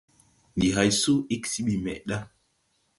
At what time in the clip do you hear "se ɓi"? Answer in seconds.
1.51-1.75